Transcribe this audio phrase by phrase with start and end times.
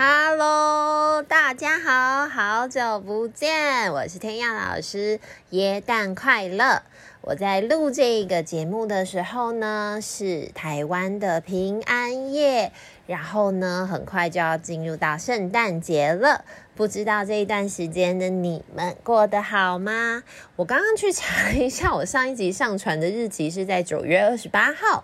[0.00, 5.18] Hello，大家好，好久不见，我是天耀老师，
[5.50, 6.82] 耶诞快乐！
[7.20, 12.70] 我在录这个节目的时候呢，是台湾的平安夜，
[13.08, 16.44] 然后呢，很快就要进入到圣诞节了。
[16.76, 20.22] 不知道这一段时间的你们过得好吗？
[20.54, 25.02] 我刚刚去查了一下，我上一集上传的日期是在九月二十八号。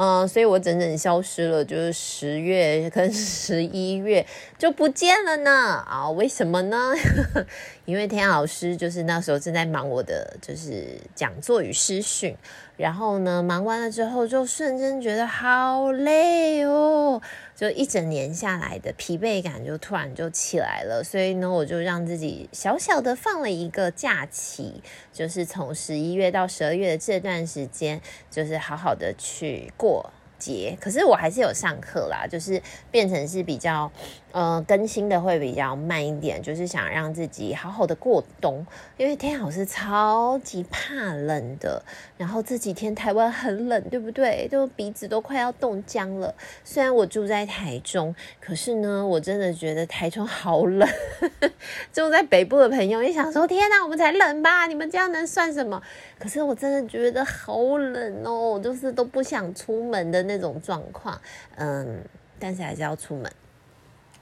[0.00, 4.24] 嗯、所以我整整消失了，就是十月跟 十一月
[4.56, 5.50] 就不见了呢。
[5.84, 6.94] 啊，为什么呢？
[7.84, 12.36] 因为天老师就是那时候正在忙我的就是讲座与师训，
[12.76, 17.20] 然后呢，忙完了之后就瞬间觉得好累哦。
[17.58, 24.80] 就一整年下来的疲惫感就突然就起来了，所以呢，我就让自己小小的放了一个假期，
[25.12, 28.00] 就是从十一月到十二月的这段时间，
[28.30, 30.12] 就是好好的去过。
[30.38, 32.62] 节，可是我还是有上课啦，就是
[32.92, 33.90] 变成是比较，
[34.32, 38.64] 呃，更新的会比较慢一点，就是想让自己好好的过冬，
[38.96, 41.82] 因为天老师超级怕冷的，
[42.16, 44.46] 然后这几天台湾很冷，对不对？
[44.50, 46.34] 就鼻子都快要冻僵了。
[46.62, 50.86] 虽然我住在台中，可是呢，我真的觉得台中好冷。
[51.92, 54.66] 住在北部的朋友也想说：天哪，我们才冷吧？
[54.66, 55.82] 你们这样能算什么？
[56.18, 61.18] 可是我真的觉得好冷哦，就是都不想出门的那种状况。
[61.56, 62.04] 嗯，
[62.38, 63.32] 但是还是要出门。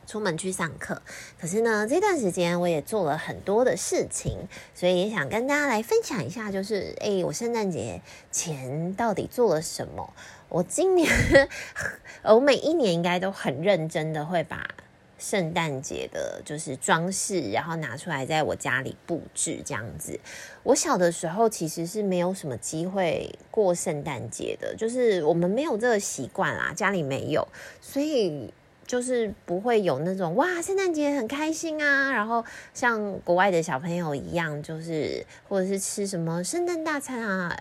[0.06, 1.02] 出门去上课，
[1.40, 4.38] 可是呢，这段时间我也做了很多的事情，
[4.72, 10.14] 所以也想跟大家来分享一下，就是诶，我圣诞节前到底做了什么？
[10.48, 11.10] 我今年，
[12.22, 14.64] 我每一年应该都很认真的会把
[15.18, 20.20] 圣诞节的，就是装饰，然后拿出来在我家里布置这样子。
[20.62, 27.48] 我小的时候其实是没有什么机会过圣诞节的，就是我们没有这个习惯啦，家里没有，
[27.80, 28.54] 所以。
[28.86, 37.58] 就是不会有那种哇，圣诞节很开心啊，然后像国外的小朋友一样，就是或者是吃什么圣诞大餐啊，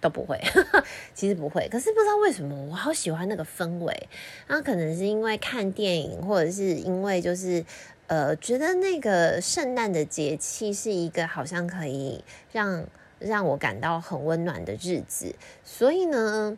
[0.00, 0.40] 都不会。
[1.14, 4.08] 其实不会，可是不知道为什么，我好喜欢那个氛围。
[4.48, 7.62] 那可能是因为看电影，或者是因为就是
[8.06, 12.86] 呃，觉得那个圣诞的节气是一个好像可以让
[13.18, 15.34] 让我感到很温暖的日子。
[15.62, 16.56] 所以呢，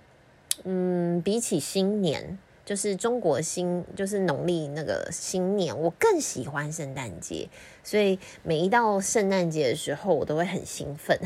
[0.62, 2.38] 嗯，比起新年。
[2.66, 7.48] 就是中国新，就是农历那个新年，我更喜欢圣诞节。
[7.86, 11.16] 所以每一到圣诞节的时候，我都会很兴奋。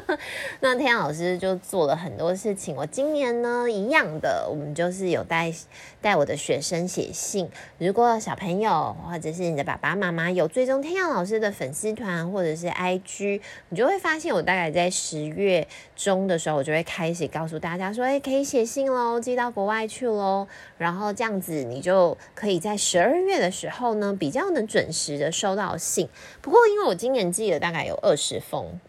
[0.60, 2.76] 那天老师就做了很多事情。
[2.76, 5.50] 我今年呢，一样的，我们就是有带
[6.02, 7.48] 带我的学生写信。
[7.78, 15.66] 如果小朋友或者是你的爸爸妈妈有追踪天耀老师的粉丝团或者是 IG，你就会发现我大概在十月
[15.96, 20.46] 中的时候，我就会开始告诉大家说，哎，可以写信喽，寄到国外去喽。
[20.76, 26.09] 然后这样子，你就可以在十二月的时候呢，比较能准时的收到信。
[26.40, 28.80] 不过，因为我今年寄了大概有二十封。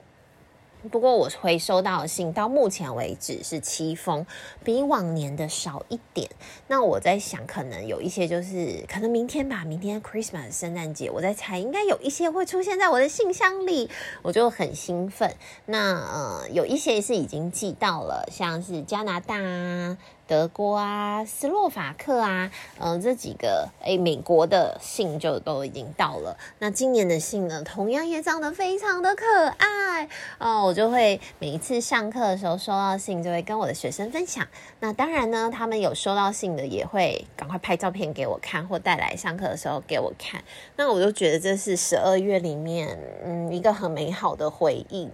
[0.89, 4.25] 不过我回收到的信到目前为止是七封，
[4.63, 6.27] 比往年的少一点。
[6.69, 13.91] 那我在想，可能有一些就是可能明天吧，明天 Christmas 圣诞节，我在猜应该有一些会出现在我的信箱里，
[14.23, 15.35] 我就很兴奋。
[15.67, 19.99] 那呃，有一些是已经寄到了，像是加拿大啊、
[20.31, 22.49] 德国啊、斯洛伐克啊，
[22.79, 26.37] 嗯、呃，这几个诶，美国的信就都已经到了。
[26.59, 29.25] 那今年的信呢，同样也长得非常的可
[29.57, 30.63] 爱哦。
[30.63, 34.47] 我就会每一次上课的时候收到信，就会跟我的学生分享。
[34.79, 40.41] 那当然呢，他们有收到信的也会赶快拍照片给我看，或带来上课的时候给我看。
[40.77, 45.09] 那我就觉得这是十二月里面，嗯，一个很美好的回忆。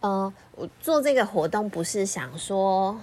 [0.00, 2.98] 呃，我做这个活动不是想说。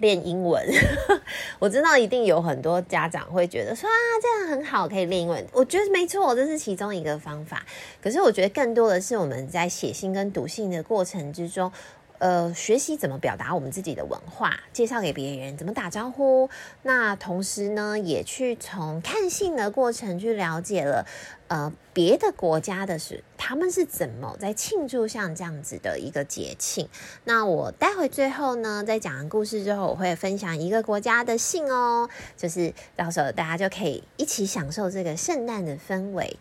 [0.00, 0.66] 练英文，
[1.58, 5.46] 我知道一定有很多家长会觉得说啊，这样很好，可以练英文。
[5.52, 7.64] 我觉得没错，这是其中一个方法。
[8.02, 11.70] 可是我觉得更多的是我们在写信跟读信的过程之中。
[12.20, 16.50] 呃，学习怎么表达我们自己的文化，介绍给别人，怎么打招呼。
[16.82, 21.06] 那同时呢，也去从看信的过程去了解了，
[21.48, 26.86] 呃，别的国家的是他们是怎么在庆祝像这样子的一个节庆。
[27.24, 32.06] 那我待会最后呢，在讲完故事之后，我会分享一个国家的信哦，
[32.36, 36.36] 就是到时候大家就可以一起享受这个圣诞的氛围。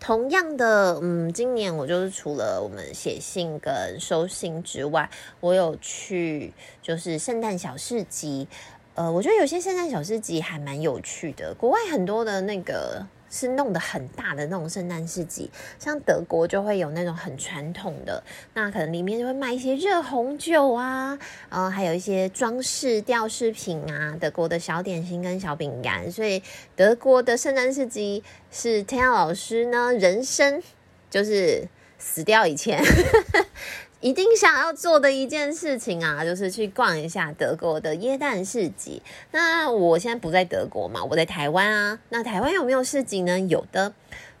[0.00, 5.10] 同样的，嗯，今年我就是除了我们写信跟收信之外，
[5.40, 8.46] 我有去就是圣诞小市集。
[8.94, 11.54] 呃，我觉得有些圣诞小市集还蛮有趣的。
[11.54, 18.22] 国外很多的那个是弄得很大的那种圣诞市集，像德国就会有那种很传统的，
[18.54, 26.42] 那可能里面就会卖一些热红酒啊，呃，还有一些装饰吊饰品啊，德国的小点心跟小饼干，所以
[26.74, 30.62] 德国的圣诞市集是弹雅老师呢人生
[31.10, 32.82] 就是死掉以前。
[34.00, 39.02] 一定想要做的一件事情啊，就是去逛一下德国的耶诞市集。
[39.32, 41.98] 那我现在不在德国嘛，我在台湾啊。
[42.10, 43.40] 那台湾有没有市集呢？
[43.40, 43.92] 有的，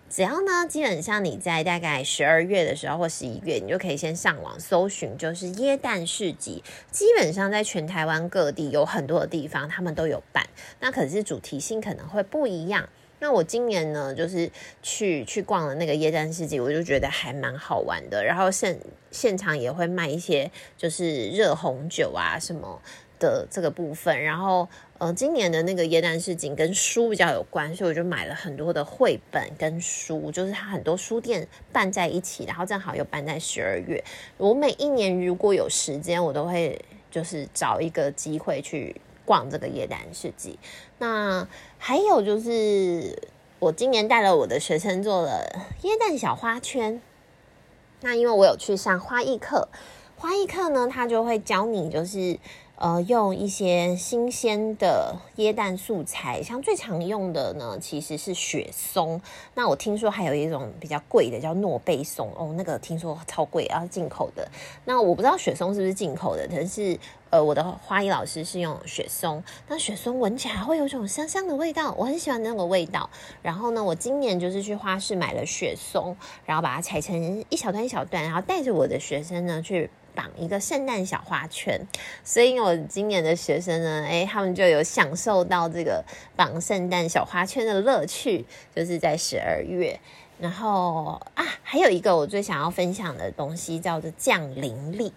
[0.08, 6.62] 只要呢，基本上你在大概十二月的时候或十一月，你就可以先上网搜寻，就是耶诞市集。
[6.92, 10.46] 基本上在全台湾各地有很多的地方，他们都有办。
[10.78, 12.88] 那可是主题性可能会不一样。
[13.20, 14.50] 那我今年呢，就是
[14.80, 18.24] 去去逛了那个耶诞市集，我就觉得还蛮好玩的。
[18.24, 18.78] 然后现
[19.10, 22.80] 现场也会卖一些就是热红酒啊什么
[23.18, 24.22] 的这个部分。
[24.22, 24.68] 然后
[24.98, 34.02] 呃，今年的那个耶诞市集跟书比较有关，所以我就买了很多的绘本跟书，就是它很多书店办在一起，然后正好又办在十二月。
[34.36, 36.80] 我每一年如果有时间，我都会
[37.10, 38.94] 就是找一个机会去。
[39.24, 40.58] 逛这个耶诞市集，
[40.98, 41.46] 那
[41.78, 43.16] 还有就是
[43.58, 45.44] 我今年带了我的学生做了
[45.82, 47.00] 椰蛋小花圈。
[48.00, 49.68] 那因为我有去上花艺课，
[50.16, 52.38] 花艺课呢，他就会教你就是。
[52.80, 59.20] 呃，用一些新鲜的椰蛋素材，像最常用的呢，其实是雪松。
[59.54, 64.48] 那我听说还有一种比较贵的，叫诺贝松哦，那个听说超贵，啊进口的。
[64.84, 66.96] 那我不知道雪松是不是进口的，可是
[67.30, 69.42] 呃，我的花艺老师是用雪松。
[69.66, 73.10] 那雪松闻起来会有种香香的味道，我很喜欢那个味道。
[73.42, 76.16] 然后呢，我今年就是去花市买了雪松，
[76.46, 79.90] 然后把它裁成一小段一小段，然后带着我的学生呢去。
[80.14, 81.86] 绑一个圣诞小花圈，
[82.24, 86.04] 所以我今年的学生呢，诶，他们就有享受到这个
[86.36, 88.44] 绑圣诞小花圈的乐趣，
[88.74, 90.00] 就是在十二月。
[90.40, 95.12] 然后啊，还有一个我最想要分享的东西叫做降临力。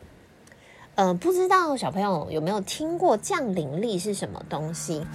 [0.95, 5.05] 呃，不知道小朋友有没有听过降临力是什么东西？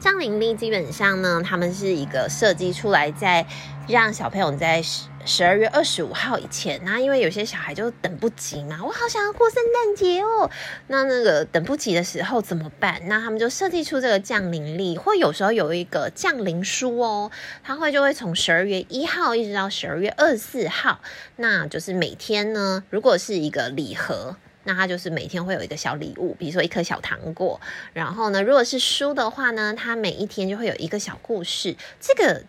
[0.00, 3.46] 降临力基本上呢，他们是一个设计出来在
[3.88, 4.82] 让小朋友在
[5.26, 10.48] 十二月二十五号以前，那因为有些小孩就等不及嘛，我好想要过圣诞节哦。
[10.86, 13.02] 那那个等不及的时候怎么办？
[13.08, 17.30] 那他们就设计出这个降临历，或有时候有一个降临书哦，
[17.64, 21.00] 他会就会从十二月一号一直到十二月二十四号，
[21.34, 24.36] 那就是每天呢，如果是一个礼盒。
[24.68, 27.60] 那它就是每天会有一个小礼物，比如说一颗小糖果。
[27.92, 31.76] 然后呢，如果是书的话呢，它每一天就会有一个小故事。
[32.00, 32.42] 这个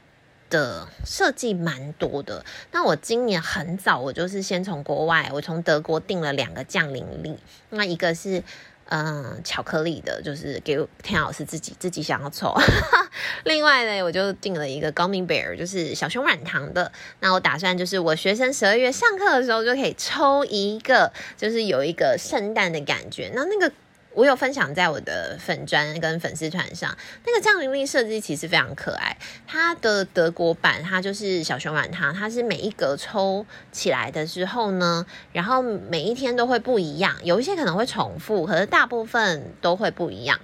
[0.50, 2.46] 的设计蛮多的。
[2.72, 7.38] 那我今年很早，我就是先从国外，我从德国订了两个降临礼。
[7.70, 8.44] 那一个是。
[8.90, 12.56] 嗯，巧克力的，就是给天老师自己自己想要抽。
[13.44, 16.90] 另外呢，我就订了一个 Gummy Bear，就是小熊软糖的。
[17.20, 23.30] 那我打算就是我学生十二月上课的时候就可以抽一个，就是有一个圣诞的感觉。
[23.36, 23.70] 那那个。
[24.18, 29.16] 我有分享在我的粉砖跟粉丝团上，那个降临力设计其实非常可爱。
[29.46, 40.40] 它的德国版，它就是小熊软糖，它是每一格抽起来的时候呢，然后每一天都会不一样，有一些可能会重复，可是大部分都会不一样。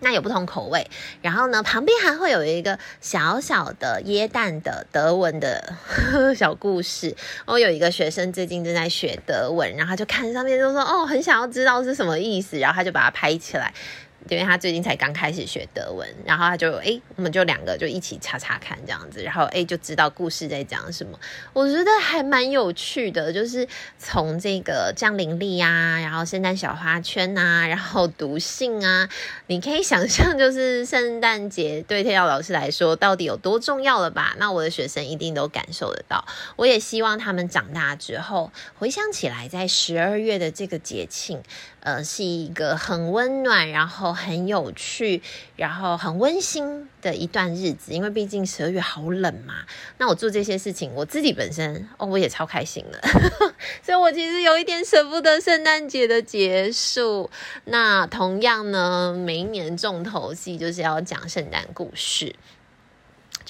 [0.00, 0.86] 那有不同口味，
[1.22, 5.74] 然后呢，旁边还会有一个小小的椰蛋的德文的
[6.36, 7.14] 小故事。
[7.46, 13.72] 我有一个学生最近正在学德文，然后他就看上面就说：“哦，很想要知道是什么意思。”然后他就把它拍起来。
[14.28, 21.18] 因为他最近才刚开始学德文，然后他就诶，我们就两个就一起查查看这样子，然后诶，就知道故事在讲什么。
[21.52, 23.66] 我觉得还蛮有趣的，就是
[23.98, 29.08] 从这个降临历啊，然后圣诞小花圈啊，然后读信啊，
[29.46, 34.36] 你可以想象，就是圣诞节对天耀老师来说到底有多重要了吧？
[34.38, 36.24] 那我的学生一定都感受得到。
[36.56, 41.42] 我也希望他们长大之后回想起来，在十二月的这个节庆。
[41.80, 45.22] 呃，是一个很温暖，然后很有趣，
[45.56, 47.92] 然后很温馨的一段日子。
[47.92, 49.64] 因为毕竟十二月好冷嘛，
[49.98, 53.00] 那我做这些事情，我自己本身哦，我也超开心的，
[53.82, 57.30] 所以我其实有一点舍不得圣诞节的结束。
[57.64, 62.34] 那同样呢，每一年重头戏就是要讲圣诞故事。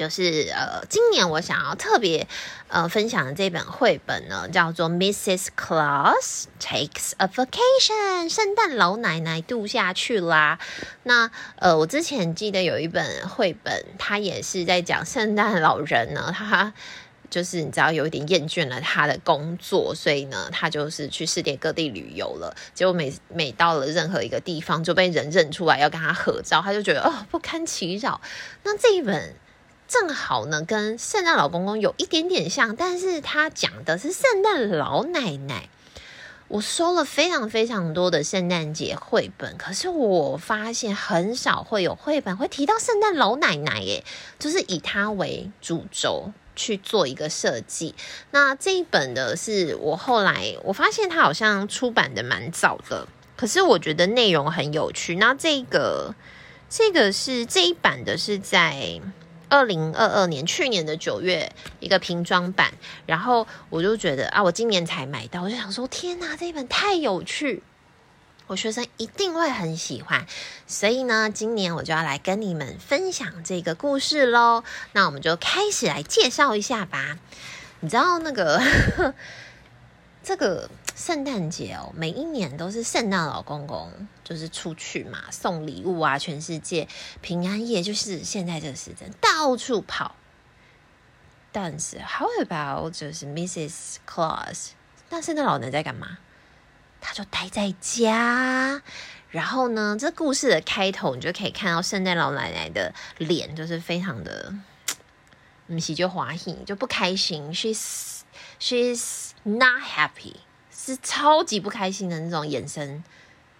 [0.00, 2.26] 就是呃，今年我想要特别
[2.68, 5.48] 呃分享的这本绘本呢，叫做《Mrs.
[5.54, 10.58] Claus Takes a Vacation》，圣诞老奶奶度假去啦。
[11.02, 16.72] 那呃，我之前记得有一本绘本，它也是在讲圣诞老人呢， 他
[17.28, 22.56] 就是你知道有一点厌倦了他的工作，所以呢，他就是去世界各地旅游了。
[22.72, 28.18] 结果每每到了任何一个地方，就被人认出来要跟他合照，他就觉得哦不堪其扰。
[28.62, 29.34] 那这一本。
[29.90, 35.68] 正好呢跟圣诞老公公有一点点像，但是他讲的是圣诞老奶奶。
[36.46, 44.04] 我收了非常非常多的圣诞节绘本，可是我发现很少会有绘本会提到圣诞老奶奶，耶，
[44.38, 47.96] 就是以它为主轴去做一个设计。
[48.30, 55.16] 那这一本的是我后来我发现它好像出版的蛮早的，可是我觉得内容很有趣。
[55.16, 56.14] 那这个
[56.68, 59.00] 这个是这一版的是在。
[59.50, 62.72] 二零二二年去年的九月，一个平装版，
[63.04, 67.62] 然后我就觉得啊，我今年才买到，我就想说，天哪，这一本太有趣，
[68.46, 70.26] 我学生一定会很喜欢，
[70.66, 74.64] 所以呢，今年我就要来跟你们分享这个故事喽。
[74.92, 77.18] 那我们就开始来介绍一下吧。
[77.80, 79.12] 你知道那个
[80.24, 80.70] 这个。
[81.00, 83.90] 圣诞节哦，每一年都是圣诞老公公，
[84.22, 86.86] 就是出去嘛，送礼物啊，全世界
[87.22, 90.14] 平安夜就是现在这个时间到处跑。
[91.52, 93.96] 但是，How about 就是 Mrs.
[94.06, 94.72] Claus？
[95.08, 96.18] 那圣诞老人在干嘛？
[97.00, 98.82] 他就待在家。
[99.30, 104.54] 然后呢，这故事的开头你就可以看到圣诞老奶奶的脸，就是非常的，
[105.68, 107.54] 嗯，喜就欢喜，就不开心。
[107.54, 108.20] She's
[108.60, 110.34] she's not happy。
[110.82, 113.04] 是超级不开心的那种眼神，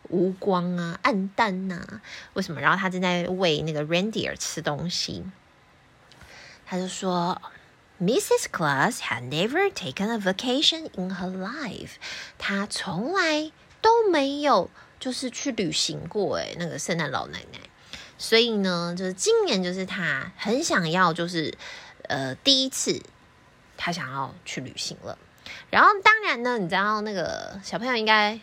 [0.09, 2.00] 无光啊，暗淡呐、
[2.33, 2.61] 为什么？
[2.61, 5.23] 然后他正在喂那个 reindeer 吃东西。
[6.65, 7.43] 他就说
[8.00, 8.47] ，Mrs.
[8.50, 11.91] Claus had never taken a vacation in her life。
[12.39, 16.37] 他从来都没有就是去旅行过。
[16.39, 17.59] 诶，那个圣诞老奶奶。
[18.17, 21.57] 所以呢，就是今年就是他很想要，就是
[22.03, 23.03] 呃第一次
[23.77, 25.19] 他想要去旅行了。
[25.70, 28.38] 然后当然呢，你知道那个小朋友应该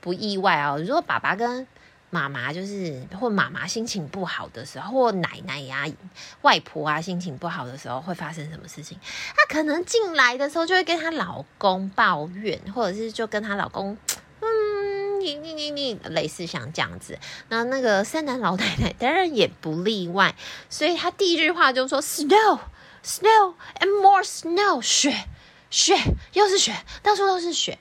[0.00, 0.78] 不意外、哦。
[0.78, 1.66] 如果爸爸跟
[2.12, 5.86] 妈妈就是或妈妈心情不好的时候，或奶奶呀、
[6.42, 8.98] 外婆啊心情不好的时候，会发生什么事情？
[9.36, 13.96] 她可能进来的时候就会跟她老公抱怨，或者是就跟她老公，
[14.40, 17.16] 嗯，你你你你，类似像这样子。
[17.48, 20.34] 那那个圣诞老奶奶当然也不例外，
[20.68, 22.58] 所以她第一句话就说：“Snow,
[23.04, 25.26] snow and more snow，雪。”
[25.70, 25.96] 雪
[26.32, 27.78] 又是雪，到处都是雪，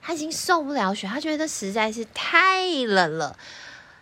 [0.00, 3.36] 他已经受不了雪，他觉得实在是太冷了。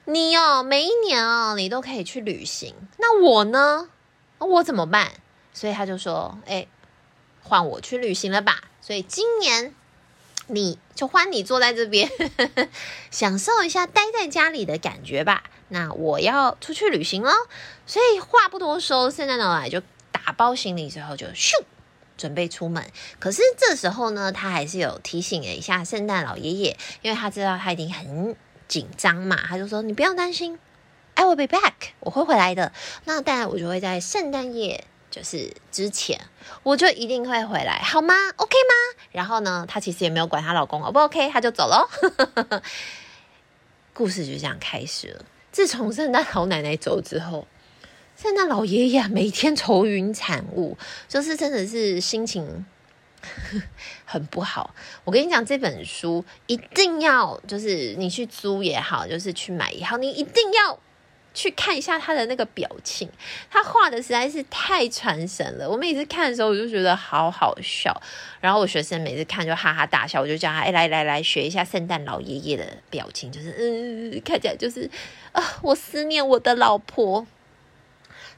[0.04, 3.88] 你哦，每一年哦，你都可以去旅行，那我呢？
[4.38, 5.12] 我怎么办？
[5.52, 6.68] 所以他就说：“哎，
[7.42, 9.74] 换我去旅行了吧。”所以今年
[10.46, 12.10] 你就换你坐在这边，
[13.10, 15.42] 享受一下待在家里的感觉吧。
[15.68, 17.32] 那我要出去旅行喽，
[17.86, 19.82] 所以话不多说，圣诞老奶奶就
[20.12, 21.50] 打包行李之后就咻。
[22.16, 22.82] 准备出门，
[23.18, 28.34] 可是这时候呢，他还是有提醒了一下圣诞老爷爷，因为他知道他一定很
[28.66, 30.58] 紧张嘛，他就说：“你不用担心
[31.14, 32.72] ，I will be back，我会回来的。
[33.04, 36.20] 那当然，我就会在圣诞夜就是之前，
[36.62, 41.88] 我就一定会回来，好吗？OK 吗？”然后呢，他其实也没有管他老公 O 不 OK，他就走了。
[43.92, 45.24] 故事就这样开始了。
[45.52, 47.46] 自从圣诞老奶奶走之后。
[48.16, 52.64] 圣诞老爷爷每天愁云惨雾， 就是真的是心情
[54.06, 54.74] 很不好。
[55.04, 60.78] 我跟你讲，这本书一定要，就是你去租也好，就是去买也好，你一定要
[61.34, 63.06] 去看一下他的那个表情。
[63.50, 65.68] 他画的实在是太传神了。
[65.68, 67.94] 我每次看的时候，我就觉得好好笑。
[68.40, 74.90] 然后我学生每次看就哈哈大笑，我就叫他：“哎，来来来，学一下圣诞老爷爷的表情，就是嗯，看起来就是
[75.32, 77.26] 啊，我思念我的老婆。”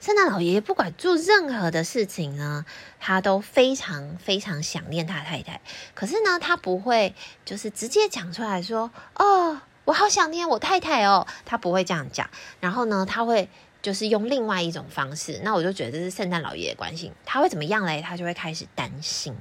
[0.00, 2.64] 圣诞老爷爷不管做任何的事情呢，
[3.00, 5.61] 他都非常非常想念他太太。
[5.95, 7.14] 可是呢，他不会
[7.45, 12.31] 就是直接讲出来说：“哦，我好想念我太太哦。”他不会这样讲。
[12.61, 13.49] 然后呢，他会
[13.83, 15.40] 就是用另外一种方式。
[15.43, 17.12] 那我就觉得这是圣诞老爷爷关心。
[17.25, 18.00] 他会怎么样嘞？
[18.00, 19.37] 他就会开始担心，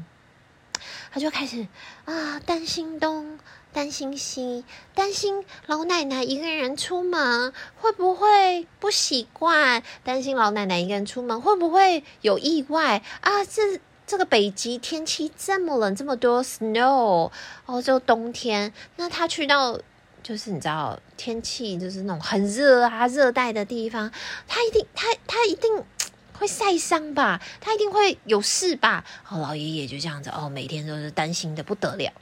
[1.12, 1.68] 他就开始
[2.06, 3.40] 啊，担心东。
[3.74, 4.64] 担心西，
[4.96, 9.84] 担心老奶奶一个人出门会不会不习惯？
[10.04, 13.46] 担心老奶奶一个人出门会不会有意外啊？
[13.46, 17.30] 这这个北极天气这么冷，这么多 snow
[17.68, 19.80] 哦，就冬天，那他去到
[20.24, 24.12] 就是你知道天气就是那种很热啊，热带的地方，
[24.48, 25.84] 他一定他他一定
[26.38, 27.42] 会晒伤吧？
[27.60, 29.04] 他一定会有事吧？
[29.30, 32.14] 哦，老爷爷就这样子哦，每天都是担心的不得了。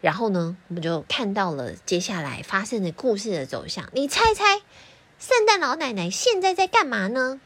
[0.00, 3.88] 然后呢，我们就看到了接下来发生的故事的走向。
[3.92, 4.62] 你猜猜，
[5.18, 7.40] 圣诞老奶奶现在在干嘛呢？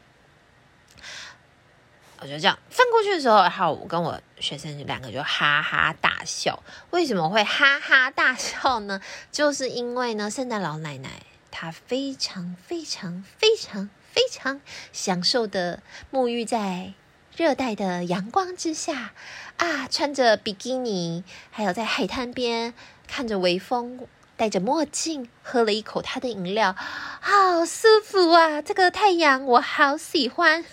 [2.21, 6.63] 我就这样翻过去的时候，然后我跟我学生两个就哈哈大笑。
[6.91, 9.01] 为什么会哈哈大笑呢？
[9.33, 14.61] 就是因为呢，圣诞老奶奶她非常非常非常非常
[14.93, 16.93] 享受的沐浴在
[17.35, 19.11] 热带的阳光之下
[19.57, 22.73] 啊，穿着比基尼，还有在海滩边
[23.07, 24.07] 看着微风，
[24.37, 28.61] 戴着墨镜，喝了一口他的饮料，好舒服啊！
[28.61, 30.63] 这个太阳我好喜欢，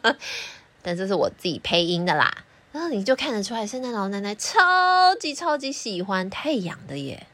[0.82, 2.44] 但这是我自己配音的啦。
[2.72, 7.26] 然后你就看得出来，圣诞老奶奶超级超级喜欢太阳的耶。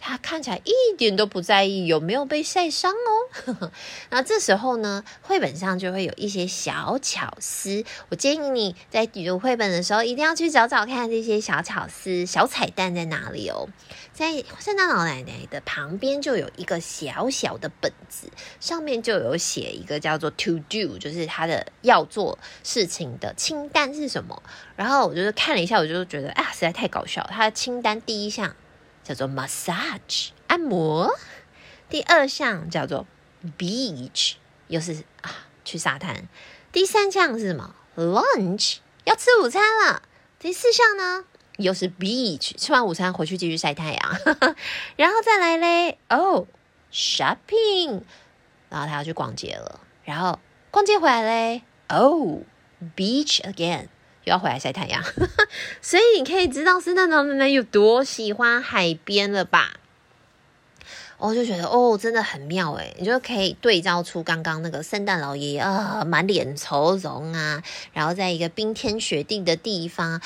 [0.00, 3.70] 他看起来一点都不在意有没有被晒伤哦。
[4.10, 7.84] 那这时候呢，绘本上就会有一些小巧思。
[8.08, 13.68] 我建议你在读绘本的时候，一定要去找找看这些小巧思、小彩蛋在哪里哦。
[14.12, 24.42] 在圣诞老奶奶的旁边就有一个小小的本子，上面就有写一个叫做 “to do”，就是他的要做事情的清单是什么。
[24.76, 27.26] 然后我就是看了一下，我就觉得啊，实在太搞笑。
[27.30, 28.54] 他的清单第一项。
[29.10, 31.10] 叫做 massage 按摩，
[31.88, 33.04] 第二项叫做
[33.58, 34.34] beach
[34.68, 36.28] 又是啊去沙滩，
[36.70, 40.02] 第三项是什么？lunch 要吃午餐了，
[40.38, 41.24] 第四项呢
[41.56, 44.16] 又是 beach 吃完午餐回去继续晒太阳，
[44.94, 46.46] 然后再来嘞哦、
[46.92, 48.02] shopping
[48.68, 50.38] 然后他要去逛街了，然后
[50.70, 52.42] 逛街回来嘞哦、
[52.94, 53.88] beach again。
[54.24, 55.02] 又要回来晒太阳，
[55.80, 59.74] 所以你可以知道圣诞老奶奶有多喜欢海边了吧？
[61.22, 67.62] 我就觉得哦，真的很妙诶，你就可以对照出刚刚那个圣诞老爷爷啊，满脸愁容啊，
[67.92, 70.22] 然后在一个冰天雪地的地方，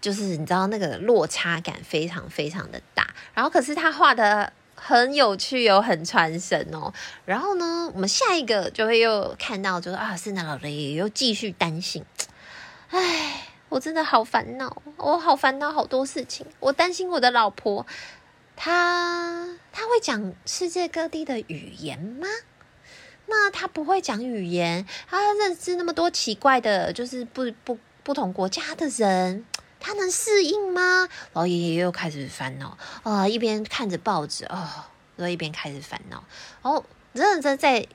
[0.00, 3.14] 就是你知道那个落差感非常非常的大。
[3.34, 6.90] 然后可是他画的很有趣，又很传神哦。
[7.26, 12.02] 然后呢，我们下一个就会又看到，就是啊，圣诞老爷爷又继续担心。
[12.96, 16.46] 唉，我真的好烦恼，我好烦恼好多事情。
[16.60, 17.84] 我担心我的老婆，
[18.54, 22.28] 她她会讲世界各地的语言吗？
[23.26, 29.44] 那她不会讲语言，她认识那么多奇怪的，就是不不不同国家的人，
[29.80, 31.08] 她能适应吗？
[31.32, 34.86] 老爷爷又开始烦恼啊、一边看着报纸哦，
[35.16, 36.22] 然后一边开始烦恼。
[36.62, 37.88] 哦，真的在在。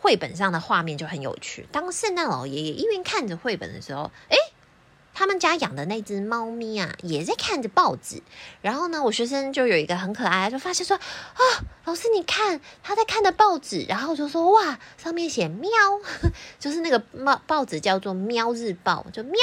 [0.00, 1.66] 绘本上的画面就很有趣。
[1.70, 4.36] 当圣诞老爷爷一边看着绘本的时候，诶，
[5.12, 8.22] 他们家养的那只猫咪啊，也在看着报纸。
[8.62, 11.42] 然后呢，我学生就有一个很可爱，就发现说：“啊，
[11.84, 15.70] 老师你看，他在看着报纸。”然后就说：“哇，上面写喵，
[16.58, 19.34] 就是那个报报纸叫做《喵日报》，就喵，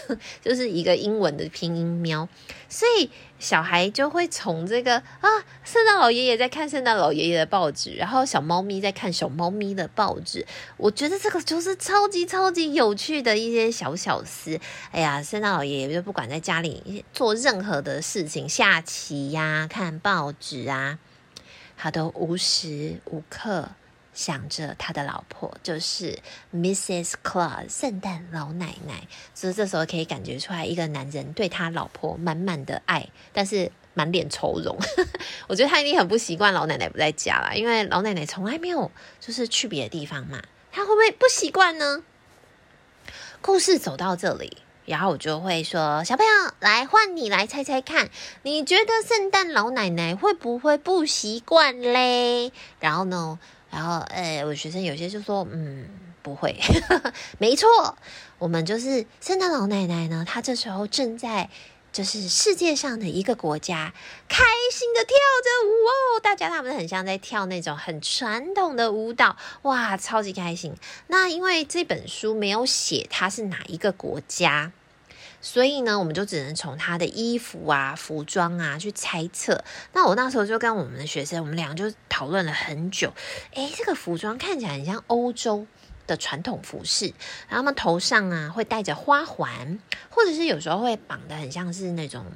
[0.40, 2.26] 就是一个英文的拼音喵。”
[2.70, 3.10] 所以。
[3.38, 5.28] 小孩就会从这个啊，
[5.64, 10.46] 圣诞老爷爷在看圣诞老爷爷的报纸，然后小猫咪在看小猫咪的报纸。
[10.76, 14.58] 我觉得这个就是超级超级有趣的一些小小事。
[14.90, 20.98] 哎呀，圣诞老爷爷就不管在家里做任何的事情，下棋呀、看报纸啊，
[21.76, 23.70] 他都无时无刻。
[24.16, 26.18] 想着他的老婆就是
[26.54, 27.12] Mrs.
[27.22, 34.74] Claus 圣诞老奶奶，所以这时候可以感觉出来一个男人对他老婆满满的爱，但是满脸愁容。
[35.46, 42.02] 我觉得他一定很不习惯老奶奶不在家啦，因为老奶奶从来没有就是去别的地方嘛，他会不会不习惯呢？
[43.42, 48.08] 故事走到这里，然后我就会说：小朋友，来换你来猜猜看，
[48.42, 52.50] 你觉得圣诞老奶奶会不会不习惯嘞？
[52.80, 53.38] 然后呢？
[53.76, 55.86] 然后，呃，我学生有些就说，嗯，
[56.22, 56.58] 不会，
[57.36, 57.68] 没错，
[58.38, 60.24] 我们就是圣诞老奶奶呢。
[60.26, 61.50] 她这时候正在
[61.92, 63.92] 就是世界上的一个国家，
[64.30, 66.20] 开心的跳着舞哦。
[66.22, 70.74] 大家他们很像在跳那种很传统的舞蹈，哇，超级开心。
[71.08, 74.72] 那因为这本书没有写它是哪一个国家。
[75.46, 79.62] 所以呢，我们就只能从他的衣服啊、服装啊去猜测。
[79.92, 83.12] 那我那时候就跟我们的学生，我们俩就讨论了很久。
[83.52, 85.64] 诶，这个服装看起来很像欧洲
[86.08, 87.14] 的传统服饰，
[87.48, 89.78] 然后他们头上啊会戴着花环，
[90.10, 92.26] 或者是有时候会绑的很像是那种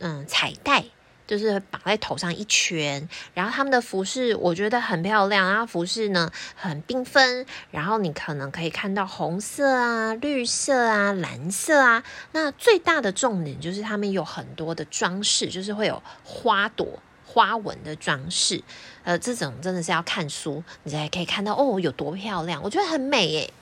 [0.00, 0.86] 嗯彩带。
[1.28, 12.02] 就是绑在头上一圈，然后他们的服饰我觉得很漂亮，然后服饰呢很缤纷，然后你可能可以看到红色啊、绿色啊、蓝色啊。
[12.32, 18.64] 那最大的重点就是他们有很多的装饰，就是会有花朵、花纹的装饰。
[19.04, 23.52] 呃，这种真的是要看书，你才可以看到哦，有多漂亮，我觉得很美耶。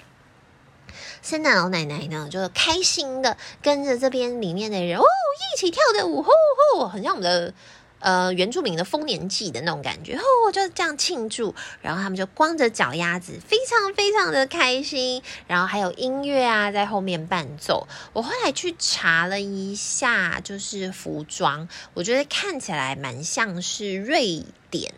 [1.27, 6.31] 圣诞老奶奶呢，就开心的跟着这边里面的人哦，一起跳着舞，吼
[6.77, 7.53] 吼，很像我们的
[7.99, 11.53] 呃原住民的丰年祭的那种感觉，吼，就这样庆祝。
[11.83, 15.21] 然后他们就光着脚丫子，非常非常的开心。
[15.49, 17.89] 然后还有音乐啊，在后面伴奏。
[18.13, 24.95] 我后来去查了一下，就是服装，我觉得看起来蛮像是瑞典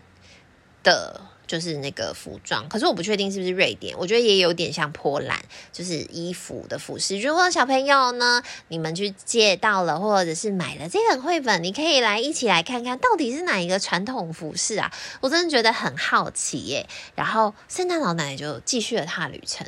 [0.83, 1.23] 的。
[1.49, 5.37] 就是那个服装，可是我不确定是不是瑞典，我觉得也有点像波兰，
[5.73, 7.19] 就是衣服的服饰。
[7.19, 14.93] 如果小朋友呢，你们去借到了，或者是买了这本绘本，你可以来一起来看看到底是哪一个传统服饰啊？
[15.23, 16.87] 我真的觉得很好奇耶。
[17.15, 19.67] 然后圣诞老奶奶就继续了她的旅程，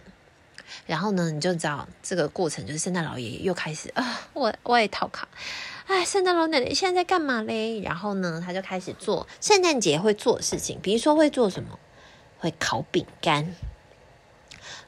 [0.87, 5.27] 然后呢，你就知道这个过程就是圣诞老爷爷又开始啊，我我也逃卡。
[5.91, 7.81] 哎，圣诞老奶奶现在在干嘛嘞？
[7.81, 11.81] 然后呢，他就开始做圣诞节会做的事情，比如说会做什么？
[12.39, 13.57] 会烤饼干。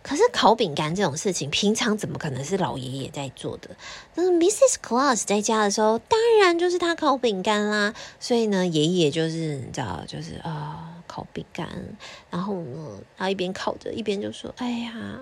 [0.01, 3.71] 可是烤饼干这种事情，平常怎么可能是老爷爷在做的？
[4.15, 4.77] 那 Mrs.
[4.81, 7.93] Claus 在家的时候，当然就是他烤饼干啦。
[8.21, 11.69] 所以呢，爷爷就是你知道，就是啊、烤饼干。
[12.31, 15.19] 然后呢，他一边烤着，一边就说：“哎呀，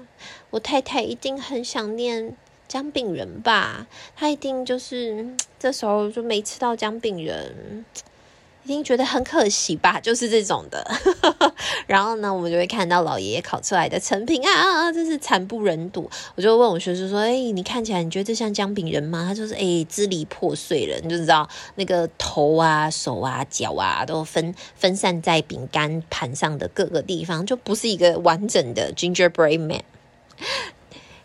[0.51, 2.37] 我太太一定很想念。”
[2.71, 5.27] 姜饼人吧，他一定就是
[5.59, 7.85] 这时候就没吃到姜饼人，
[8.63, 10.89] 一定觉得很可惜吧，就是这种的。
[11.89, 16.09] 然后呢，我们就会看到老爷爷烤出来的成品啊，真是惨不忍睹。
[16.37, 29.83] 我就问我学生说：“哎，你看起来你觉得这像姜饼人吗？”他就是哎，支离破碎了，你就知道那个头啊、手啊、脚啊都分分散在饼干盘上的各个地方，就不是一个完整的 gingerbread man。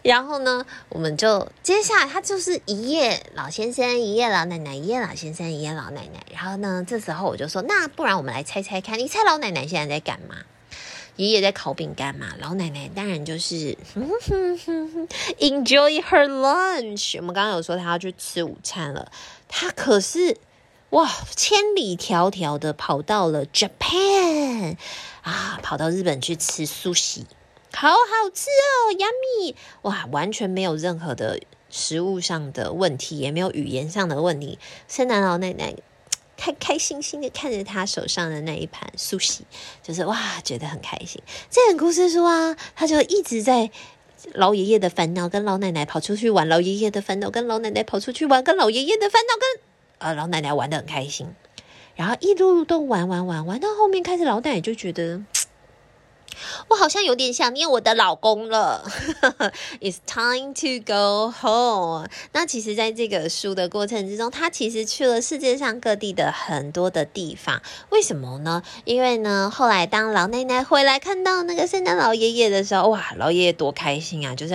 [0.05, 6.23] 然后呢，我们就接下来，他就是一页老先生，一页老奶奶，一页老先生，一页老奶奶。
[6.31, 10.35] 然后呢，这时候我就说，那不然我们来猜猜看，你猜老奶奶现在在干嘛？
[11.15, 13.75] 爷爷在烤饼干嘛，老奶奶当然就是
[15.39, 17.17] enjoy her lunch。
[17.17, 19.11] 我们刚刚有说她要去吃午餐了，
[19.47, 20.37] 她可是
[20.91, 24.77] 哇，千里迢迢的跑到了 Japan
[25.23, 27.21] 啊，跑到日本去吃苏式。
[27.75, 34.57] 好好吃哦杨米哇，完全没有任何的食物上的问题，也没有语言上的问题。
[34.87, 35.75] 圣诞老奶奶
[36.37, 39.43] 开开心心的看着他手上的那一盘苏西，
[39.83, 41.21] 就是哇，觉得很开心。
[41.49, 43.69] 这本故事书啊，他就一直在
[44.33, 49.61] 老爷爷的烦恼跟老奶奶跑出去玩，老爷爷的烦恼跟老奶奶跑出去玩，跟老爷爷的烦恼跟
[49.97, 51.27] 呃老奶奶玩得很开心。
[51.97, 55.21] 然后一路都玩玩玩玩到后面，开始老奶奶就觉得。
[56.69, 58.83] 我好像有点想念我的老公了。
[59.81, 62.07] It's time to go home。
[62.31, 67.61] 那其实，在这个书的过程之中，他其实去了世界上各地的很多的地方。
[67.89, 68.63] 为什么呢？
[68.83, 74.35] 因为呢，后来当老奶奶回来看到那个圣诞老爷爷的时候，哇，老爷爷多开心啊！
[74.35, 74.53] 就是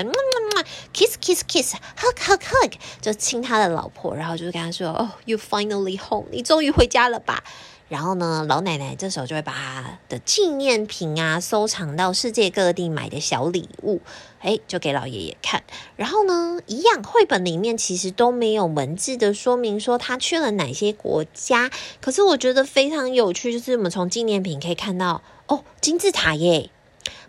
[0.93, 7.43] kiss kiss kiss，hug hug hug，就亲他的老婆，然后就跟他说：“哦，you finally home，你终于回家了吧？”
[7.90, 14.00] 然后呢，老奶奶这时候就会把她的纪念品啊收藏到世界各地买的小礼物，
[14.38, 15.64] 哎，就给老爷爷看。
[15.96, 21.68] 然后呢，一样绘本里面其实都没有文字的说明说他去了哪些国家。
[22.00, 26.70] 可是我觉得非常有趣，就是我们从纪念品可以看到哦，金字塔耶。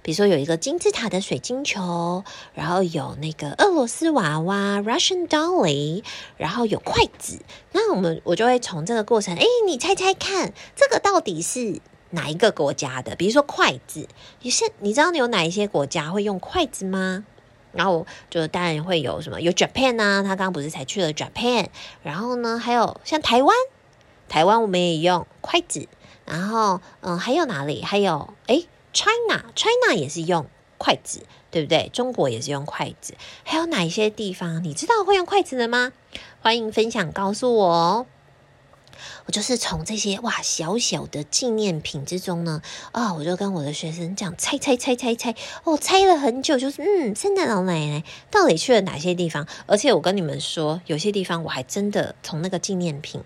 [0.04, 2.24] 比如说有一个金字塔的水晶球，
[2.56, 6.04] 然后有那个俄罗斯娃娃 Russian Dolly，
[6.38, 7.40] 然后有筷子。
[7.72, 13.16] 那我们我就会从这个过程，哎，你猜猜看，这个到底是哪一个国家的？
[13.16, 14.08] 比如说筷子，
[14.42, 17.24] 你是你知道有哪一些国家会用筷子吗？
[17.72, 21.68] 然后就当然会有什么，有 Japan 啊，他刚刚不是才去了 Japan，
[22.02, 23.56] 然后呢，还有像台湾，
[24.28, 25.88] 台湾我们也用筷子，
[26.26, 27.84] 然后嗯，还有哪里？
[27.84, 28.64] 还有哎。
[28.94, 31.90] China，China 也是用筷子，对不对？
[31.94, 33.16] 中国也是用筷子。
[33.44, 35.94] 还有哪一些地方你知道会用筷子的吗？
[36.42, 38.06] 欢迎分享告诉我哦。
[39.26, 49.48] 我就是从这些哇小小的纪念品之中呢，啊、我就跟我的学生这样猜猜猜猜猜，哦，猜了很久，就是嗯，圣诞老奶奶到底去了哪些地方？
[49.66, 53.24] 而且我跟你们说，有些地方我还真的从那个纪念品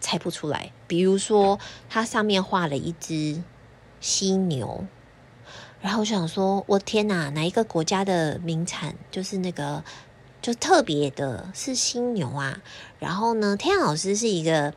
[0.00, 0.72] 猜不出来。
[0.86, 3.42] 比如说，它上面画了一只
[4.00, 4.86] 犀牛。
[5.80, 9.82] 然后我想说，我天哪，哪一个国家的名产就是那个
[10.42, 12.58] 就特别的是犀牛啊？
[12.98, 14.74] 然后呢，天老师是一个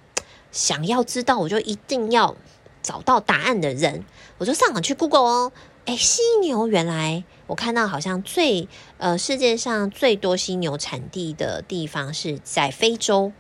[0.51, 2.35] 想要知道，我就一定要
[2.81, 4.05] 找到答案的人，
[4.37, 5.51] 我就上网去 Google 哦。
[5.85, 13.33] 诶，犀牛原来我看到好像最呃世界上最多犀牛产地的地方是在非洲。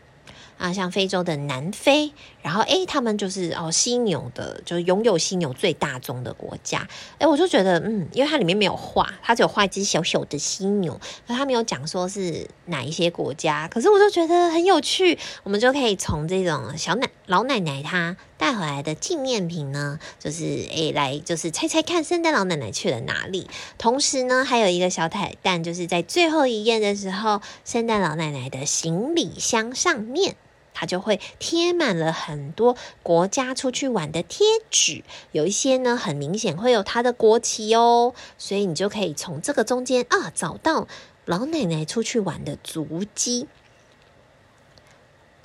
[0.59, 6.87] 啊，像非洲的南非，然后诶，他们就是哦，犀牛的，就是拥有犀牛最大宗的国家。
[7.17, 13.67] 诶，我就觉得，嗯，因为它里面没有画，它只有画一只小小的犀牛，可它没有讲说是哪一些国家。
[13.69, 23.49] 可是我就觉得很有趣，我们就可以从这种小奶老奶奶她带回来的纪念品呢，就是诶，来就是猜猜看，圣诞老奶奶去了哪里。
[23.77, 30.35] 同时呢，还有一个小彩蛋，就是在最后一页的时候，圣诞老奶奶的行李箱上面。
[30.73, 40.87] 它就会贴满了很多国家出去玩的贴纸，有一些呢很明显会有它的国旗哦，所以你就可以从这个中间啊找到
[41.25, 43.47] 老奶奶出去玩的足迹。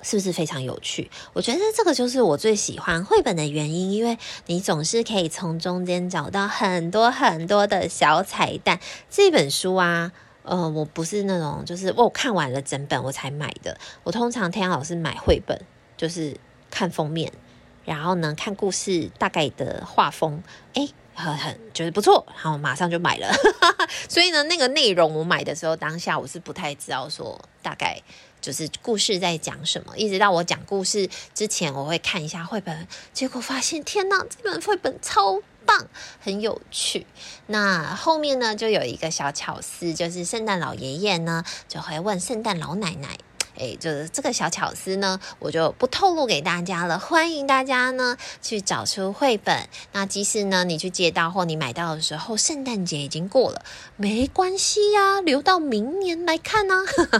[0.01, 1.11] 是不是非常有趣？
[1.33, 8.79] 我觉得这个就是我最喜欢绘本的原因，因为你总是可以从中间找到很多很多的小彩蛋。
[9.09, 10.13] 这本书啊，
[10.49, 13.77] 呃，我不是那种就是我看完了整本我才买的。
[14.03, 15.55] 我通常天老师买绘本，
[15.95, 16.35] 就是
[16.71, 17.31] 看封面，
[17.85, 20.41] 然后呢看故事大概的画风，
[20.73, 23.31] 诶，很很觉得不错，然后马上就买了。
[24.09, 28.01] 所以呢，那个内容我买的时候当下我是不太知道说大概。
[28.41, 35.87] 就是故事在讲什么，一直到我讲故事之前，我会看一下绘本，结果发现天哪，这本绘本超棒，
[36.19, 37.05] 很有趣。
[37.47, 43.17] 那后面呢，就有一个小巧思，就是圣诞老爷爷呢就会问圣诞老奶奶。
[43.59, 46.97] 诶，就是这个小巧思呢，我就不透露给大家了。
[46.97, 49.67] 欢迎大家呢去找出绘本。
[49.91, 53.61] 那即使呢你去借到或你买到的时候，圣诞节已经过了，
[53.97, 56.73] 没关系呀，留到明年来看呢。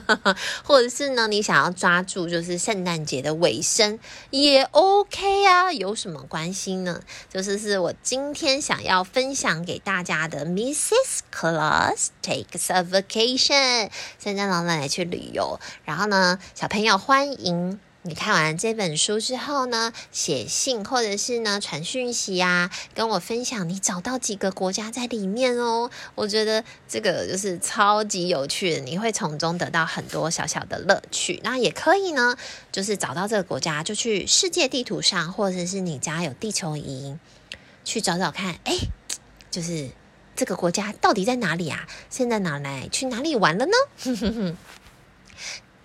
[0.63, 3.99] 或者是呢你想要抓住就是圣诞节的尾声
[4.30, 7.02] 也 OK 啊，有什么关系呢？
[7.30, 11.19] 就是是我今天想要分享给大家的 Mrs.
[11.34, 13.89] Claus takes a vacation，
[14.23, 16.28] 圣诞老奶奶去旅游，然后呢。
[16.53, 25.91] 小朋友，欢迎你看完这本书之后呢，写信或者是呢传讯息啊，跟我分享你找到几个国家在里面哦。
[26.15, 31.41] 我觉得这个就是超级有趣的，你会从中得到很多小小的乐趣。
[31.43, 32.37] 那也可以呢，
[32.71, 37.17] 就是找到这个国家，就去世界地图上，或者是你家有地球仪，
[37.83, 38.77] 去找找看，哎，
[39.51, 39.89] 就是
[40.37, 41.85] 这个国家到底在哪里啊？
[42.09, 44.55] 现在哪来去哪里玩了呢？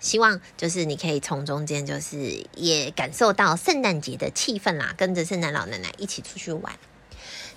[0.05, 6.77] 希望就是你可以从中间，就是也感受到圣诞节的气氛啦，跟着圣诞老奶奶一起出去玩。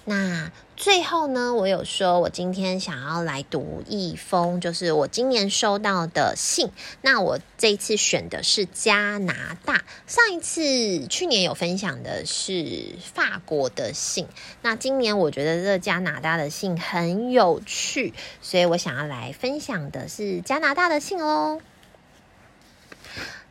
[0.07, 6.71] 那最后呢，我有说，我今天想要来读一封，就是我今年收到的信。
[7.03, 14.27] 那我这一次选的是加拿大，上一次去年有分享的是法国的信。
[14.63, 21.61] 那今年我觉得这加拿大的信很有趣，所以我想要来分享的是加拿大的信哦。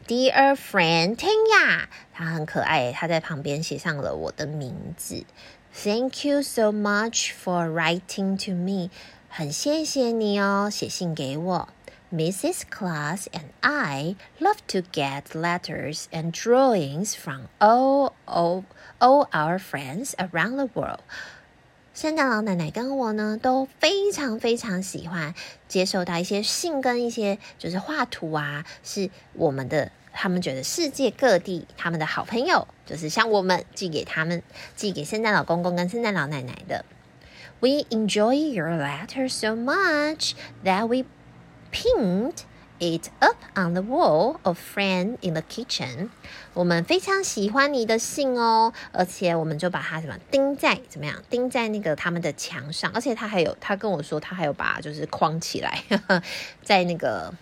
[0.07, 5.25] Dear friend Tanya，他很可爱，他在旁边写上了我的名字。
[5.73, 8.91] Thank you so much for writing to me，
[9.29, 11.69] 很谢谢你哦，写信给我。
[12.13, 12.65] Mrs.
[12.71, 18.65] Claus and I love to get letters and drawings from all, all,
[18.99, 21.01] all our friends around the world。
[21.98, 25.34] 圣诞老奶奶跟我呢都非常非常喜欢
[25.68, 34.44] 接受到一些信跟一些就是画图啊，是我们的，他们觉得世界各地他们的好朋友，就是像我们寄给他们，
[34.76, 36.86] 寄给圣诞老公公跟圣诞老奶奶的。
[37.62, 40.34] We enjoy your letter so much
[40.64, 41.06] that we
[41.72, 42.36] pinned
[42.80, 46.10] it up on the wall of friend in the kitchen。
[46.54, 51.22] 我们非常喜欢你的信哦，而且我们就把它什么钉在怎么样？
[51.30, 56.24] 钉在那个他们的墙上，而且他还有他跟我说，他还有把就是框起来，呵 呵
[56.64, 57.34] 在那个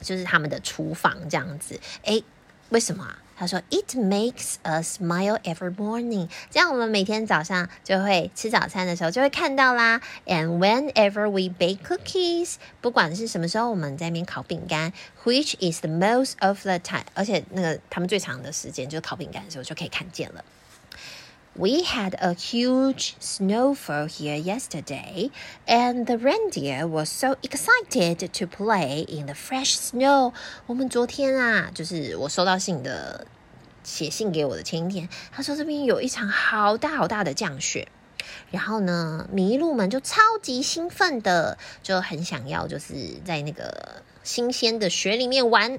[0.00, 1.80] 就是他们的厨房这样子。
[2.02, 2.22] 诶，
[2.70, 3.18] 为什么啊？
[3.38, 10.00] 他说：“It makes us smile every morning。”这样我们每天早上就会吃早餐的时候就会看到啦。
[10.24, 20.42] And whenever we bake cookies，不管是什么时候我们在那边烤饼干，which is the most of the time，而且那个他们最长的时间就是烤饼干的时候就可以看见了。
[21.58, 25.30] We had a huge snowfall here yesterday,
[25.66, 30.34] and the reindeer was so excited to play in the fresh snow.
[30.66, 33.26] 我们昨天啊，就是我收到信的
[33.82, 37.88] 写信给我的前一天，他说这边有一场好大好大的降雪，
[38.50, 45.78] 然后呢，麋鹿们就超级兴奋的，就很想要就是在那个新鲜的雪里面玩。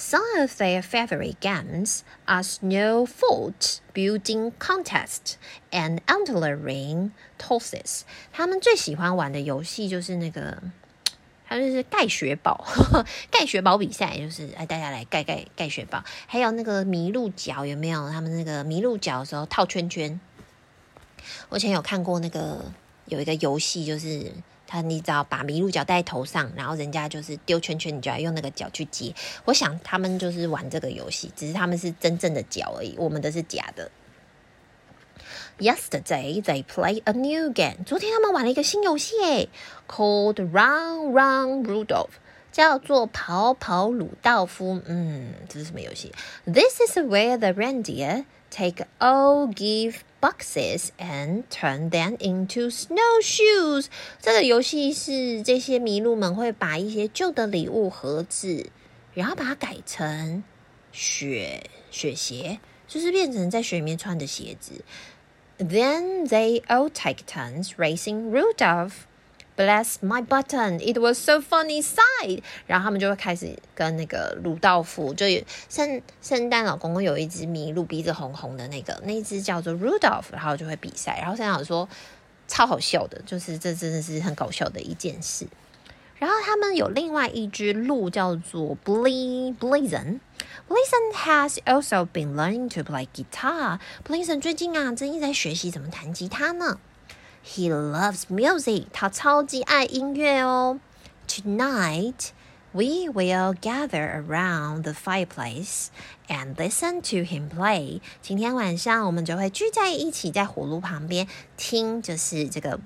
[0.00, 5.34] Some of their favorite games are snow fort building contest
[5.72, 8.02] and antler-ring tosses。
[8.32, 10.62] 他们最喜欢玩的游戏就是那个，
[11.44, 12.64] 还有就是盖雪堡，
[13.28, 16.04] 盖雪堡比赛，就是哎，大家来盖盖盖雪堡。
[16.28, 18.08] 还有那个麋鹿角有没有？
[18.08, 20.20] 他们那个麋鹿角的时候套圈圈。
[21.48, 22.72] 我以前有看过那个
[23.06, 24.32] 有一个游戏，就是。
[24.68, 29.12] 他，你只要把麋鹿角戴在头上，然后人家就是丢圈圈，你就要用那个角去接。
[29.46, 33.90] 我想他们就是玩这个游戏，只是他们是真正的角而已，我们的是假的。
[35.58, 37.82] Yesterday they played a new game。
[37.84, 39.48] 昨天他们玩了一个新游戏，诶
[39.88, 42.10] ，called Run Run Rudolph，
[42.52, 44.80] 叫做跑跑鲁道夫。
[44.86, 46.12] 嗯，这是什么游戏
[46.44, 53.86] ？This is where the reindeer take all gift boxes and turn them into snowshoes。
[54.20, 58.70] 这个游戏是这些麋鹿们会把一些旧的礼物盒子，
[59.14, 60.42] 然后把它改成
[60.92, 64.84] 雪雪鞋，就是变成在雪里面穿的鞋子。
[65.58, 69.06] Then they all take turns racing Rudolph.
[69.58, 72.44] Bless my button, it was so funny sight.
[72.68, 75.26] 然后他们就会开始跟那个鲁道夫，就
[75.68, 81.18] 圣圣诞老公公有一只麋鹿，鼻子红红的那个，那只叫做 Rudolph，然后就会比赛。
[81.18, 81.88] 然后圣诞老说
[82.46, 85.48] 超好笑的，就是这真的是很搞笑的一件事。
[86.18, 90.20] 然后他们有另外一只鹿叫做 Ble Blitzen。
[90.68, 93.80] Blitzen has also been learning to play guitar.
[94.06, 96.78] Blizzon 最近啊，正一直在学习怎么弹吉他呢。
[97.44, 98.86] He loves music.
[98.92, 100.78] 他超级爱音乐哦。
[101.26, 102.30] Tonight
[102.72, 105.88] we will gather around the fireplace
[106.28, 108.00] and listen to him play.
[108.20, 112.78] 今天晚上我们就会聚在一起，在火炉旁边听，就是这个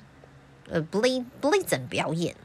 [0.70, 2.36] 呃 Blee Blitzen 表演。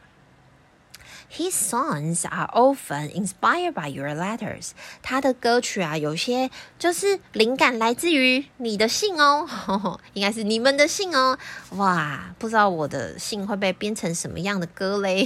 [1.29, 4.71] His songs are often inspired by your letters.
[5.01, 11.37] 他的歌曲啊，有些就是灵感来自于你的信哦，应该是你们的信哦。
[11.71, 15.25] 哇，不知道我的信会被编成什么样的歌嘞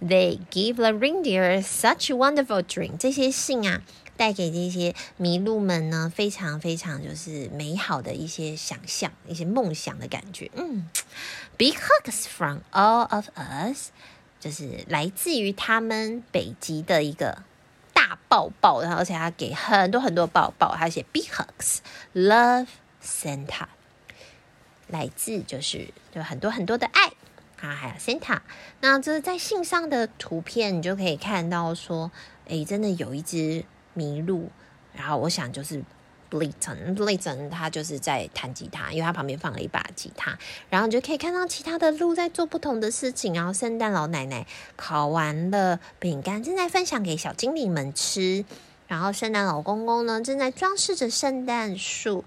[0.00, 2.98] ？They give the reindeer such wonderful dreams.
[2.98, 3.82] 这些信啊，
[4.16, 10.50] 带给这些麋鹿们呢，非常非常就是美好的一些想象，一些梦想的感觉。
[10.54, 10.88] 嗯
[11.56, 13.90] ，Big hugs from all of us.
[14.40, 17.42] 就是来自于他们北极的一个
[17.92, 21.78] 大抱抱，然后而且他给很多很多抱抱，他写 Big hugs,
[22.14, 22.68] love
[23.02, 23.66] Santa，
[24.86, 27.08] 来自就是就很多很多的爱
[27.60, 28.40] 啊，还有 Santa。
[28.80, 32.10] 那这是在信上的图片，你就可以看到说，
[32.46, 33.64] 诶，真的有一只
[33.96, 34.50] 麋鹿，
[34.92, 35.82] 然后我想就是。
[36.30, 40.38] Blitzen，Blitzen，他就是在弹吉他，因为他旁边放了一把吉他，
[40.68, 43.32] 然后你就可以看到其他的鹿在做不同的事情。
[43.34, 48.44] 然后圣诞老奶奶烤完了饼干，正在分享给小精灵们吃。
[48.86, 52.24] 然后圣诞老公公呢，正在装饰着圣诞树。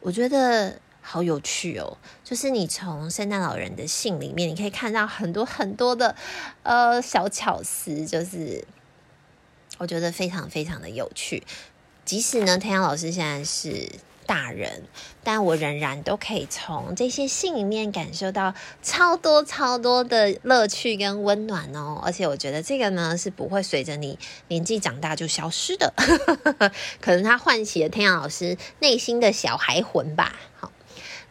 [0.00, 6.14] 我觉得好有趣哦，就是你从圣诞老人的信里面，你可以看到很多很多的
[6.62, 8.64] 呃小巧思，就是
[9.78, 11.44] 我觉得非常非常的有趣。
[12.06, 13.90] 即使呢，太阳老师现在是
[14.26, 14.84] 大人，
[15.24, 22.00] 但我仍然都可以从这些信里面感受到超多超多的乐趣跟温暖哦。
[22.04, 24.16] 而且我觉得这个呢是不会随着你
[24.46, 25.92] 年纪长大就消失的，
[27.02, 30.32] 可能它唤起了太阳老师内心的小孩魂吧。
[30.60, 30.70] 好，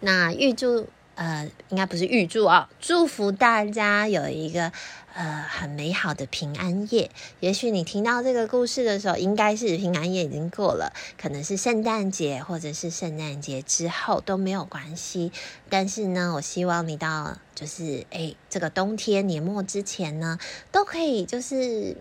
[0.01, 4.73] 那预祝呃，应该不是预祝啊，祝福大家有一个。
[5.15, 7.09] 呃，很美好的平安夜。
[7.39, 15.31] 也许你听到这个故事的时候，应该是平安夜已经过了，可能是圣诞节或者是圣诞节之后都没有关系。
[15.69, 20.37] 但是呢，我希望你到就是诶，这个冬天年末之前呢，
[20.73, 21.95] 都可以就是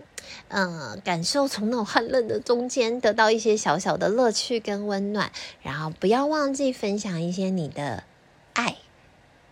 [0.48, 5.31] 嗯、呃，感受从那种寒冷的中间得到一些小小的乐趣跟温暖。
[5.62, 8.03] 然后不要忘记分享一些你的
[8.55, 8.77] 爱。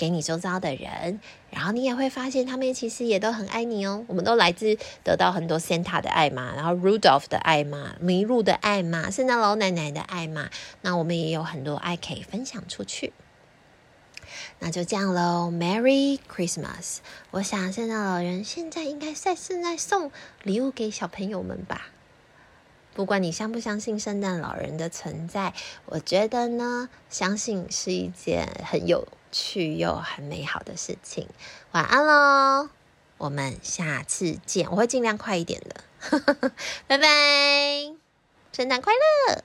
[0.03, 4.05] 给你周遭的人，然后你也会发现他们其实也都很爱你哦。
[4.09, 10.51] 我们都来自得到很多 Santa 的爱嘛，然后 Rudolph 的爱嘛，麋鹿的爱嘛，圣诞老奶奶的爱嘛。
[10.81, 13.13] 那我们也有很多爱可以分享出去。
[14.59, 16.97] 那就这样喽，Merry Christmas！
[17.31, 20.11] 我想圣诞老人现在应该在正在送
[20.43, 21.93] 礼物给小朋友们吧。
[22.93, 25.55] 不管你相不相信圣诞老人的存在，
[25.87, 29.07] 我觉得呢，相信是一件很有。
[29.33, 31.27] 去又很美好的事情，
[31.73, 32.69] 晚安喽！
[33.19, 35.85] 我们下次见，我会尽量快一点的，
[36.87, 37.09] 拜拜，
[38.53, 39.45] 圣诞快乐！